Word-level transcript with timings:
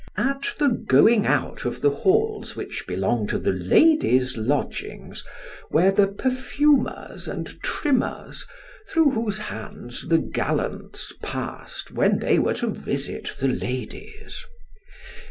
At 0.17 0.55
the 0.57 0.69
going 0.69 1.27
out 1.27 1.63
of 1.63 1.81
the 1.81 1.91
halls 1.91 2.55
which 2.55 2.87
belong 2.87 3.27
to 3.27 3.37
the 3.37 3.51
ladies' 3.53 4.35
lodgings 4.35 5.23
were 5.69 5.91
the 5.91 6.07
perfumers 6.07 7.27
and 7.27 7.45
trimmers 7.61 8.47
through 8.89 9.11
whose 9.11 9.37
hands 9.37 10.07
the 10.07 10.17
gallants 10.17 11.13
passed 11.21 11.91
when 11.91 12.17
they 12.17 12.39
were 12.39 12.55
to 12.55 12.71
visit 12.71 13.35
the 13.39 13.47
ladies. 13.49 14.43